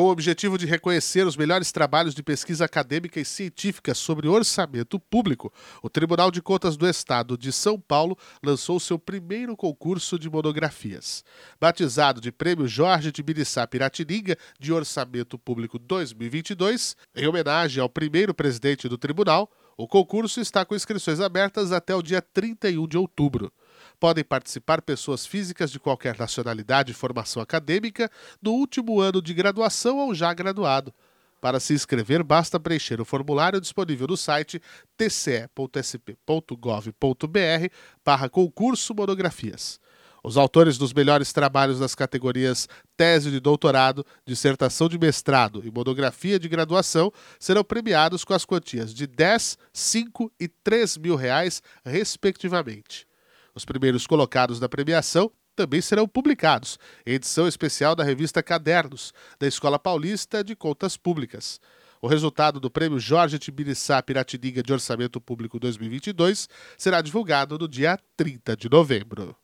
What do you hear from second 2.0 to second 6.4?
de pesquisa acadêmica e científica sobre orçamento público, o Tribunal de